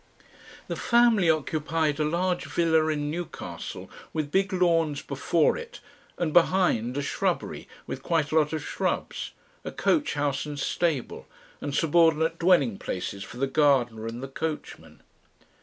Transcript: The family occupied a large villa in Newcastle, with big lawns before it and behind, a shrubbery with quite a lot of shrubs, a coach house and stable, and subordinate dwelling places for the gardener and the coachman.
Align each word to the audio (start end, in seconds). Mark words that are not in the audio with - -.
The 0.67 0.75
family 0.75 1.29
occupied 1.29 1.99
a 1.99 2.03
large 2.03 2.45
villa 2.45 2.87
in 2.87 3.11
Newcastle, 3.11 3.87
with 4.13 4.31
big 4.31 4.51
lawns 4.51 5.03
before 5.03 5.55
it 5.55 5.79
and 6.17 6.33
behind, 6.33 6.97
a 6.97 7.03
shrubbery 7.03 7.67
with 7.85 8.01
quite 8.01 8.31
a 8.31 8.35
lot 8.35 8.51
of 8.51 8.63
shrubs, 8.63 9.29
a 9.63 9.71
coach 9.71 10.15
house 10.15 10.43
and 10.47 10.57
stable, 10.57 11.27
and 11.61 11.75
subordinate 11.75 12.39
dwelling 12.39 12.79
places 12.79 13.23
for 13.23 13.37
the 13.37 13.45
gardener 13.45 14.07
and 14.07 14.23
the 14.23 14.27
coachman. 14.27 15.03